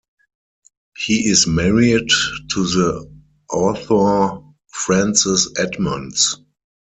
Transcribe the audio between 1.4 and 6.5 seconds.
married to the author Frances Edmonds.